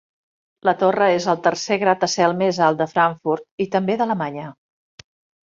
La 0.69 0.73
torre 0.83 1.09
és 1.17 1.27
el 1.33 1.37
tercer 1.47 1.77
gratacel 1.83 2.33
més 2.39 2.61
alt 2.69 2.81
de 2.81 2.89
Frankfurt 2.95 3.47
i 3.67 3.69
també 3.77 4.01
d'Alemanya. 4.03 4.49